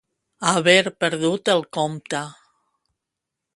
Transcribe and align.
Haver 0.51 0.87
perdut 1.03 1.53
el 1.55 1.63
compte. 1.79 2.25